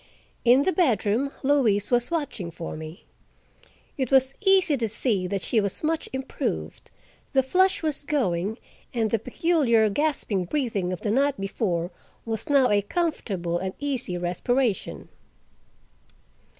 [0.43, 3.05] In the bedroom Louise was watching for me.
[3.99, 6.89] It was easy to see that she was much improved;
[7.33, 8.57] the flush was going,
[8.95, 11.91] and the peculiar gasping breathing of the night before
[12.25, 15.07] was now a comfortable and easy respiration.